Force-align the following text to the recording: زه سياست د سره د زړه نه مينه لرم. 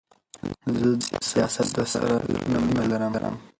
زه 0.77 0.89
سياست 1.29 1.67
د 1.75 1.77
سره 1.93 2.11
د 2.19 2.19
زړه 2.25 2.41
نه 2.51 2.57
مينه 2.65 2.83
لرم. 3.15 3.35